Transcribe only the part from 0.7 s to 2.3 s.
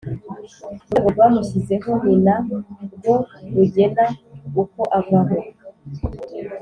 Urwego rwamushyizeho ni